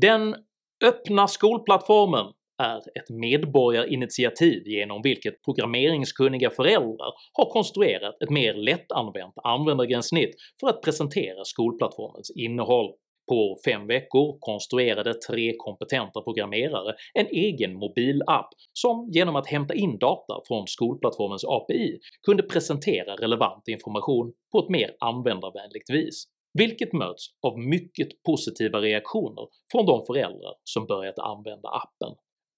Den 0.00 0.36
öppna 0.84 1.28
skolplattformen 1.28 2.26
är 2.62 2.76
ett 2.76 3.10
medborgarinitiativ 3.10 4.62
genom 4.66 5.02
vilket 5.02 5.42
programmeringskunniga 5.44 6.50
föräldrar 6.50 7.12
har 7.32 7.50
konstruerat 7.50 8.22
ett 8.22 8.30
mer 8.30 8.54
lättanvänt 8.54 9.34
användargränssnitt 9.44 10.34
för 10.60 10.68
att 10.68 10.82
presentera 10.82 11.44
skolplattformens 11.44 12.30
innehåll. 12.36 12.92
På 13.28 13.58
fem 13.64 13.86
veckor 13.86 14.38
konstruerade 14.40 15.14
tre 15.14 15.52
kompetenta 15.58 16.22
programmerare 16.22 16.94
en 17.14 17.26
egen 17.26 17.74
mobilapp 17.74 18.48
som 18.72 19.08
genom 19.12 19.36
att 19.36 19.46
hämta 19.46 19.74
in 19.74 19.98
data 19.98 20.40
från 20.48 20.66
skolplattformens 20.66 21.44
API 21.44 21.98
kunde 22.26 22.42
presentera 22.42 23.16
relevant 23.16 23.68
information 23.68 24.32
på 24.52 24.58
ett 24.58 24.68
mer 24.68 24.96
användarvänligt 25.00 25.90
vis, 25.90 26.24
vilket 26.58 26.92
möts 26.92 27.26
av 27.46 27.58
mycket 27.58 28.08
positiva 28.22 28.80
reaktioner 28.80 29.48
från 29.72 29.86
de 29.86 30.06
föräldrar 30.06 30.54
som 30.64 30.86
börjat 30.86 31.18
använda 31.18 31.68
appen. 31.68 32.16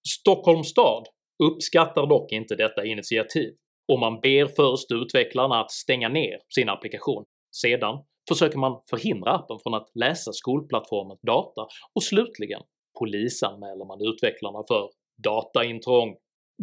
Stockholms 0.08 0.68
stad 0.68 1.04
uppskattar 1.44 2.06
dock 2.06 2.32
inte 2.32 2.56
detta 2.56 2.84
initiativ 2.84 3.54
och 3.92 3.98
man 3.98 4.20
ber 4.20 4.46
först 4.46 4.92
utvecklarna 4.92 5.60
att 5.60 5.70
stänga 5.70 6.08
ner 6.08 6.38
sin 6.54 6.68
applikation, 6.68 7.24
sedan 7.56 8.04
försöker 8.28 8.58
man 8.58 8.80
förhindra 8.90 9.32
appen 9.32 9.58
från 9.62 9.74
att 9.74 9.90
läsa 9.94 10.32
skolplattformens 10.32 11.20
data 11.20 11.66
och 11.94 12.02
slutligen 12.02 12.62
polisanmäler 12.98 13.84
man 13.84 13.98
utvecklarna 14.00 14.64
för 14.68 14.90
dataintrång. 15.24 16.16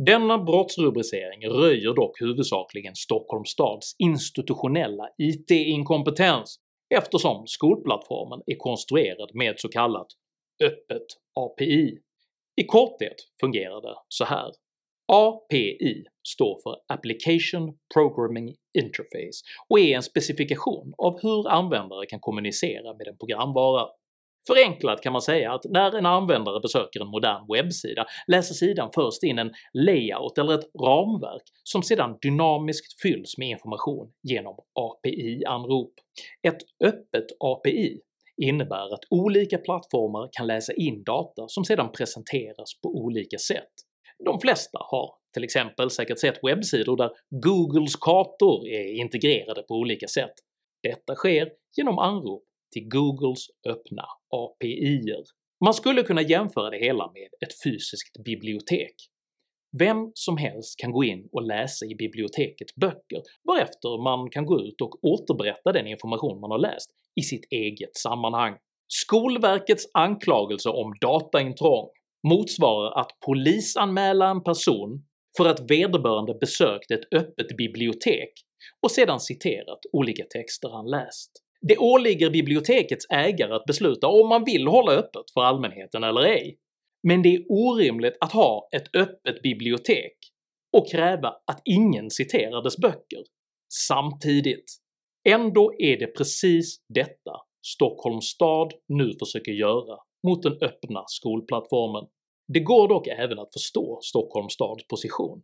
Denna 0.05 0.37
brottsrubricering 0.37 1.47
röjer 1.49 1.93
dock 1.93 2.21
huvudsakligen 2.21 2.95
Stockholms 2.95 3.49
stads 3.49 3.95
institutionella 3.99 5.09
IT-inkompetens 5.17 6.59
eftersom 6.95 7.47
skolplattformen 7.47 8.41
är 8.45 8.55
konstruerad 8.55 9.29
med 9.33 9.51
ett 9.51 9.59
så 9.59 9.69
kallat 9.69 10.07
“öppet 10.63 11.05
API” 11.39 11.97
I 12.55 12.65
korthet 12.65 13.15
fungerar 13.41 13.81
det 13.81 13.95
så 14.07 14.25
här. 14.25 14.51
API 15.13 16.03
står 16.27 16.59
för 16.63 16.75
Application 16.93 17.77
Programming 17.93 18.55
Interface 18.73 19.43
och 19.69 19.79
är 19.79 19.95
en 19.95 20.03
specifikation 20.03 20.93
av 20.97 21.21
hur 21.21 21.49
användare 21.49 22.05
kan 22.05 22.19
kommunicera 22.19 22.93
med 22.93 23.07
en 23.07 23.17
programvara. 23.17 23.87
Förenklat 24.47 25.01
kan 25.01 25.13
man 25.13 25.21
säga 25.21 25.53
att 25.53 25.63
när 25.63 25.97
en 25.97 26.05
användare 26.05 26.59
besöker 26.59 27.01
en 27.01 27.07
modern 27.07 27.47
webbsida 27.53 28.05
läser 28.27 28.53
sidan 28.53 28.89
först 28.95 29.23
in 29.23 29.39
en 29.39 29.53
layout 29.73 30.37
eller 30.37 30.53
ett 30.53 30.69
ramverk 30.81 31.43
som 31.63 31.83
sedan 31.83 32.17
dynamiskt 32.21 33.01
fylls 33.01 33.37
med 33.37 33.49
information 33.49 34.11
genom 34.23 34.55
API-anrop. 34.73 35.93
Ett 36.47 36.57
öppet 36.83 37.25
API 37.39 37.99
innebär 38.41 38.93
att 38.93 39.03
olika 39.09 39.57
plattformar 39.57 40.29
kan 40.31 40.47
läsa 40.47 40.73
in 40.73 41.03
data 41.03 41.47
som 41.47 41.65
sedan 41.65 41.91
presenteras 41.91 42.81
på 42.83 42.89
olika 42.89 43.37
sätt. 43.37 43.71
De 44.25 44.39
flesta 44.39 44.79
har 44.81 45.20
till 45.33 45.43
exempel 45.43 45.89
säkert 45.89 46.19
sett 46.19 46.39
webbsidor 46.43 46.97
där 46.97 47.09
Googles 47.29 47.95
kartor 47.95 48.67
är 48.67 49.01
integrerade 49.01 49.61
på 49.61 49.73
olika 49.73 50.07
sätt. 50.07 50.33
Detta 50.83 51.15
sker 51.15 51.49
genom 51.77 51.99
anrop 51.99 52.43
till 52.73 52.87
Googles 52.87 53.47
öppna 53.67 54.05
API'er. 54.35 55.23
Man 55.65 55.73
skulle 55.73 56.03
kunna 56.03 56.21
jämföra 56.21 56.69
det 56.69 56.77
hela 56.77 57.11
med 57.11 57.29
ett 57.45 57.63
fysiskt 57.63 58.23
bibliotek. 58.25 58.95
Vem 59.79 60.11
som 60.13 60.37
helst 60.37 60.79
kan 60.79 60.91
gå 60.91 61.03
in 61.03 61.29
och 61.31 61.41
läsa 61.41 61.85
i 61.85 61.95
bibliotekets 61.95 62.75
böcker 62.75 63.21
varefter 63.43 64.03
man 64.03 64.29
kan 64.29 64.45
gå 64.45 64.61
ut 64.61 64.81
och 64.81 65.03
återberätta 65.03 65.71
den 65.71 65.87
information 65.87 66.39
man 66.39 66.51
har 66.51 66.59
läst 66.59 66.89
i 67.15 67.21
sitt 67.21 67.47
eget 67.51 67.95
sammanhang. 67.95 68.57
Skolverkets 68.87 69.87
anklagelse 69.93 70.69
om 70.69 70.93
dataintrång 71.01 71.89
motsvarar 72.27 72.99
att 72.99 73.11
polisanmäla 73.25 74.29
en 74.29 74.43
person 74.43 75.05
för 75.37 75.45
att 75.45 75.71
vederbörande 75.71 76.33
besökt 76.33 76.91
ett 76.91 77.13
öppet 77.15 77.57
bibliotek 77.57 78.33
och 78.81 78.91
sedan 78.91 79.19
citerat 79.19 79.79
olika 79.93 80.23
texter 80.23 80.69
han 80.69 80.89
läst. 80.89 81.31
Det 81.61 81.77
åligger 81.77 82.29
bibliotekets 82.29 83.05
ägare 83.09 83.53
att 83.53 83.65
besluta 83.65 84.07
om 84.07 84.29
man 84.29 84.43
vill 84.43 84.67
hålla 84.67 84.91
öppet 84.91 85.31
för 85.33 85.41
allmänheten 85.41 86.03
eller 86.03 86.21
ej, 86.21 86.57
men 87.07 87.21
det 87.21 87.35
är 87.35 87.45
orimligt 87.49 88.17
att 88.21 88.31
ha 88.31 88.69
ett 88.75 88.95
öppet 88.95 89.41
bibliotek 89.41 90.17
och 90.77 90.91
kräva 90.91 91.29
att 91.29 91.61
ingen 91.65 92.09
citerar 92.09 92.63
dess 92.63 92.77
böcker 92.77 93.23
samtidigt. 93.87 94.65
Ändå 95.29 95.73
är 95.77 95.99
det 95.99 96.07
precis 96.07 96.77
detta 96.93 97.31
Stockholms 97.65 98.25
stad 98.25 98.73
nu 98.87 99.13
försöker 99.19 99.51
göra 99.51 99.97
mot 100.27 100.43
den 100.43 100.53
öppna 100.61 101.03
skolplattformen. 101.07 102.09
Det 102.53 102.59
går 102.59 102.87
dock 102.87 103.07
även 103.07 103.39
att 103.39 103.53
förstå 103.53 103.99
Stockholms 104.01 104.53
stads 104.53 104.87
position. 104.87 105.41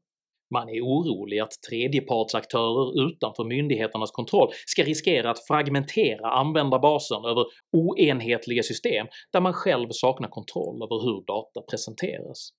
Man 0.53 0.69
är 0.69 0.81
orolig 0.81 1.39
att 1.39 1.51
tredjepartsaktörer 1.69 3.07
utanför 3.07 3.43
myndigheternas 3.43 4.11
kontroll 4.11 4.49
ska 4.65 4.83
riskera 4.83 5.31
att 5.31 5.47
fragmentera 5.47 6.31
användarbasen 6.31 7.25
över 7.25 7.45
oenhetliga 7.71 8.63
system 8.63 9.07
där 9.31 9.41
man 9.41 9.53
själv 9.53 9.87
saknar 9.91 10.29
kontroll 10.29 10.83
över 10.83 11.03
hur 11.05 11.25
data 11.25 11.61
presenteras. 11.61 12.49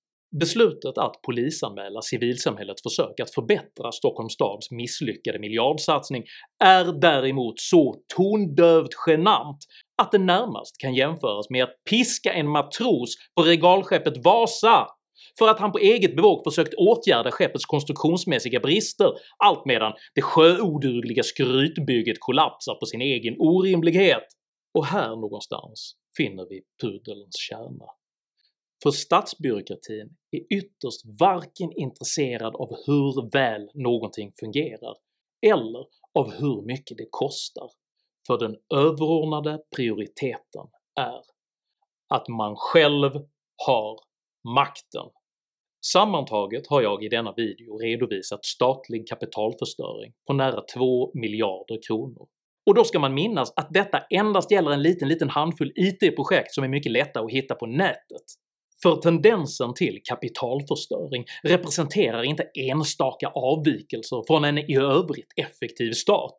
Beslutet 0.40 0.98
att 0.98 1.22
polisanmäla 1.22 2.02
civilsamhällets 2.02 2.82
försök 2.82 3.20
att 3.20 3.34
förbättra 3.34 3.92
Stockholms 3.92 4.32
stads 4.32 4.70
misslyckade 4.70 5.38
miljardsatsning 5.38 6.24
är 6.64 7.00
däremot 7.00 7.60
så 7.60 7.94
tondövt 8.16 8.90
genant 9.06 9.58
att 10.02 10.12
det 10.12 10.18
närmast 10.18 10.78
kan 10.78 10.94
jämföras 10.94 11.50
med 11.50 11.64
att 11.64 11.84
piska 11.90 12.32
en 12.32 12.48
matros 12.48 13.14
på 13.36 13.42
regalskeppet 13.42 14.24
Vasa 14.24 14.86
för 15.38 15.48
att 15.48 15.58
han 15.58 15.72
på 15.72 15.78
eget 15.78 16.16
bevåg 16.16 16.44
försökt 16.44 16.74
åtgärda 16.74 17.30
skeppets 17.30 17.64
konstruktionsmässiga 17.64 18.60
brister 18.60 19.12
allt 19.44 19.66
medan 19.66 19.92
det 20.14 20.22
sjöodugliga 20.22 21.22
skrytbygget 21.22 22.16
kollapsar 22.20 22.74
på 22.74 22.86
sin 22.86 23.00
egen 23.00 23.34
orimlighet. 23.38 24.24
Och 24.74 24.86
här 24.86 25.08
någonstans 25.08 25.94
finner 26.16 26.46
vi 26.48 26.62
pudelns 26.82 27.36
kärna. 27.36 27.97
För 28.82 28.90
statsbyråkratin 28.90 30.16
är 30.30 30.56
ytterst 30.56 31.02
varken 31.20 31.72
intresserad 31.72 32.54
av 32.56 32.68
hur 32.86 33.30
väl 33.30 33.70
någonting 33.74 34.32
fungerar 34.40 34.96
eller 35.46 35.86
av 36.18 36.32
hur 36.32 36.62
mycket 36.62 36.98
det 36.98 37.06
kostar, 37.10 37.70
för 38.26 38.38
den 38.38 38.56
överordnade 38.74 39.60
prioriteten 39.76 40.66
är 41.00 41.20
att 42.14 42.28
man 42.28 42.56
själv 42.56 43.10
har 43.66 44.00
makten. 44.54 45.10
Sammantaget 45.92 46.66
har 46.66 46.82
jag 46.82 47.04
i 47.04 47.08
denna 47.08 47.32
video 47.32 47.78
redovisat 47.78 48.44
statlig 48.44 49.08
kapitalförstöring 49.08 50.12
på 50.26 50.32
nära 50.32 50.60
2 50.74 51.10
miljarder 51.14 51.78
kronor. 51.88 52.28
Och 52.66 52.74
då 52.74 52.84
ska 52.84 52.98
man 52.98 53.14
minnas 53.14 53.52
att 53.56 53.68
detta 53.70 53.98
endast 54.10 54.50
gäller 54.50 54.70
en 54.70 54.82
liten 54.82 55.08
liten 55.08 55.28
handfull 55.28 55.72
IT-projekt 55.76 56.54
som 56.54 56.64
är 56.64 56.68
mycket 56.68 56.92
lätta 56.92 57.20
att 57.20 57.30
hitta 57.30 57.54
på 57.54 57.66
nätet. 57.66 58.26
För 58.82 58.96
tendensen 58.96 59.74
till 59.74 60.00
kapitalförstöring 60.04 61.24
representerar 61.42 62.22
inte 62.22 62.42
enstaka 62.54 63.28
avvikelser 63.28 64.22
från 64.26 64.44
en 64.44 64.58
i 64.58 64.76
övrigt 64.76 65.32
effektiv 65.36 65.92
stat, 65.92 66.36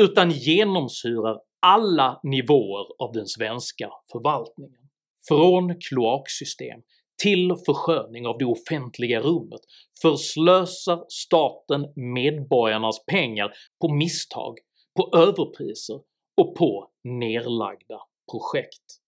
utan 0.00 0.30
genomsyrar 0.30 1.38
alla 1.66 2.20
nivåer 2.22 2.86
av 2.98 3.12
den 3.12 3.26
svenska 3.26 3.90
förvaltningen. 4.12 4.80
Från 5.28 5.80
kloaksystem 5.80 6.80
till 7.22 7.54
försköning 7.66 8.26
av 8.26 8.38
det 8.38 8.44
offentliga 8.44 9.20
rummet 9.20 9.60
förslösar 10.02 11.04
staten 11.08 11.86
medborgarnas 11.96 13.06
pengar 13.06 13.52
på 13.80 13.94
misstag, 13.94 14.58
på 14.96 15.18
överpriser 15.18 16.00
och 16.36 16.54
på 16.56 16.90
nerlagda 17.04 18.00
projekt. 18.30 19.05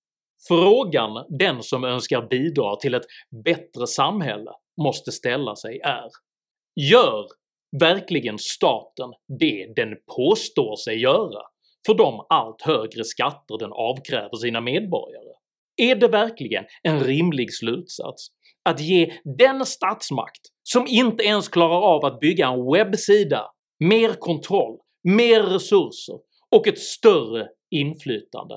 Frågan 0.48 1.24
den 1.38 1.62
som 1.62 1.84
önskar 1.84 2.28
bidra 2.30 2.76
till 2.76 2.94
ett 2.94 3.06
bättre 3.44 3.86
samhälle 3.86 4.50
måste 4.82 5.12
ställa 5.12 5.56
sig 5.56 5.80
är 5.80 6.08
“Gör 6.90 7.26
verkligen 7.80 8.38
staten 8.38 9.10
det 9.38 9.72
den 9.76 9.96
påstår 10.16 10.76
sig 10.76 11.00
göra 11.00 11.42
för 11.86 11.94
de 11.94 12.26
allt 12.28 12.62
högre 12.62 13.04
skatter 13.04 13.58
den 13.58 13.72
avkräver 13.72 14.36
sina 14.36 14.60
medborgare? 14.60 15.34
Är 15.76 15.94
det 15.94 16.08
verkligen 16.08 16.64
en 16.82 17.00
rimlig 17.00 17.54
slutsats 17.54 18.28
att 18.64 18.80
ge 18.80 19.12
den 19.38 19.66
statsmakt 19.66 20.40
som 20.62 20.86
inte 20.86 21.24
ens 21.24 21.48
klarar 21.48 21.80
av 21.80 22.04
att 22.04 22.20
bygga 22.20 22.48
en 22.48 22.72
webbsida 22.72 23.50
mer 23.84 24.12
kontroll, 24.12 24.78
mer 25.08 25.42
resurser 25.42 26.18
och 26.56 26.68
ett 26.68 26.78
större 26.78 27.48
inflytande 27.70 28.54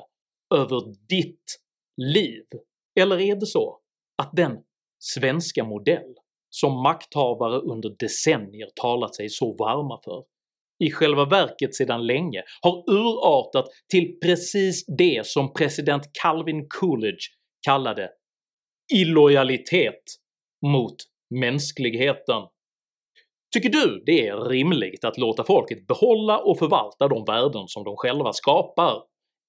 över 0.55 0.81
ditt 1.09 1.60
liv? 2.03 2.43
Eller 2.99 3.19
är 3.19 3.35
det 3.35 3.45
så 3.45 3.79
att 4.17 4.31
den 4.33 4.57
svenska 4.99 5.63
modell 5.63 6.15
som 6.49 6.83
makthavare 6.83 7.59
under 7.59 7.95
decennier 7.99 8.67
talat 8.75 9.15
sig 9.15 9.29
så 9.29 9.53
varma 9.53 9.99
för 10.03 10.23
i 10.81 10.91
själva 10.91 11.25
verket 11.25 11.75
sedan 11.75 12.05
länge 12.07 12.43
har 12.61 12.83
urartat 12.87 13.65
till 13.91 14.19
precis 14.19 14.85
det 14.97 15.27
som 15.27 15.53
president 15.53 16.03
Calvin 16.21 16.67
Coolidge 16.69 17.27
kallade 17.61 18.09
illojalitet 18.93 20.03
mot 20.65 20.95
mänskligheten. 21.29 22.41
Tycker 23.53 23.69
du 23.69 24.03
det 24.05 24.27
är 24.27 24.37
rimligt 24.37 25.03
att 25.03 25.17
låta 25.17 25.43
folket 25.43 25.87
behålla 25.87 26.37
och 26.37 26.59
förvalta 26.59 27.07
de 27.07 27.25
värden 27.25 27.67
som 27.67 27.83
de 27.83 27.95
själva 27.97 28.33
skapar 28.33 29.03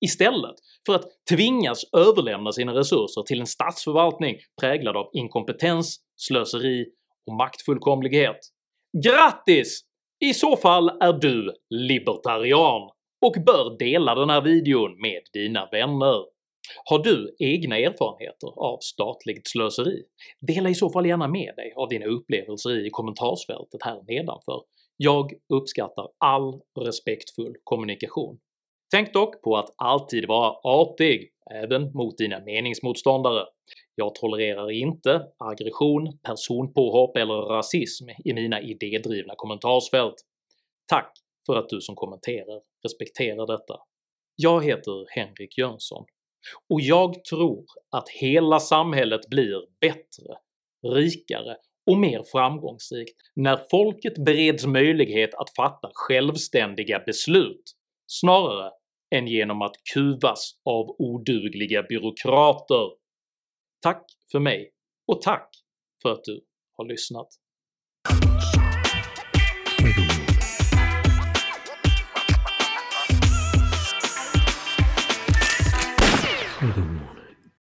istället 0.05 0.55
för 0.87 0.95
att 0.95 1.05
tvingas 1.31 1.85
överlämna 1.97 2.53
sina 2.53 2.75
resurser 2.75 3.23
till 3.23 3.41
en 3.41 3.47
statsförvaltning 3.47 4.37
präglad 4.61 4.97
av 4.97 5.11
inkompetens, 5.12 6.01
slöseri 6.17 6.87
och 7.27 7.37
maktfullkomlighet? 7.37 8.38
Grattis! 9.05 9.81
I 10.25 10.35
så 10.35 10.57
fall 10.57 10.88
är 10.88 11.12
du 11.12 11.55
libertarian 11.71 12.91
och 13.27 13.35
bör 13.47 13.79
dela 13.79 14.15
den 14.15 14.31
här 14.31 14.41
videon 14.41 15.01
med 15.01 15.21
dina 15.33 15.69
vänner. 15.73 16.25
Har 16.85 16.99
du 16.99 17.37
egna 17.38 17.79
erfarenheter 17.79 18.49
av 18.57 18.79
statligt 18.81 19.49
slöseri? 19.49 20.03
Dela 20.41 20.71
i 20.71 20.75
så 20.75 20.91
fall 20.91 21.07
gärna 21.07 21.29
med 21.29 21.53
dig 21.57 21.73
av 21.77 21.88
dina 21.88 22.07
upplevelser 22.07 22.87
i 22.87 22.91
kommentarsfältet 22.91 23.83
här 23.85 24.03
nedanför. 24.09 24.62
Jag 24.97 25.33
uppskattar 25.55 26.09
all 26.19 26.61
respektfull 26.81 27.55
kommunikation. 27.65 28.38
Tänk 28.94 29.12
dock 29.12 29.42
på 29.42 29.57
att 29.57 29.74
alltid 29.76 30.28
vara 30.28 30.50
artig, 30.62 31.31
även 31.50 31.92
mot 31.92 32.18
dina 32.18 32.40
meningsmotståndare. 32.40 33.46
Jag 33.94 34.14
tolererar 34.14 34.70
inte 34.70 35.26
aggression, 35.38 36.18
personpåhopp 36.22 37.16
eller 37.16 37.35
rasism 37.35 38.09
i 38.24 38.33
mina 38.33 38.61
idédrivna 38.61 39.35
kommentarsfält. 39.37 40.14
Tack 40.87 41.12
för 41.46 41.57
att 41.57 41.68
du 41.68 41.81
som 41.81 41.94
kommenterar 41.94 42.61
respekterar 42.83 43.46
detta. 43.46 43.76
Jag 44.37 44.64
heter 44.64 45.07
Henrik 45.09 45.59
Jönsson 45.59 46.05
och 46.72 46.81
jag 46.81 47.24
tror 47.24 47.64
att 47.90 48.09
hela 48.09 48.61
samhället 48.61 49.28
blir 49.31 49.61
bättre, 49.81 50.37
rikare 50.87 51.57
och 51.90 51.98
mer 51.98 52.22
framgångsrikt 52.33 53.16
när 53.35 53.61
folket 53.70 54.24
bereds 54.24 54.66
möjlighet 54.66 55.35
att 55.35 55.55
fatta 55.57 55.90
självständiga 55.94 56.98
beslut 57.07 57.62
snarare 58.07 58.70
än 59.12 59.27
genom 59.27 59.62
att 59.62 59.77
kuvas 59.94 60.61
av 60.64 60.96
odugliga 60.98 61.83
byråkrater. 61.83 62.90
Tack 63.83 64.05
för 64.33 64.40
mig, 64.40 64.72
och 65.07 65.22
tack 65.22 65.48
för 66.03 66.12
att 66.12 66.25
du 66.25 66.44
har 66.77 66.85
lyssnat. 66.85 67.29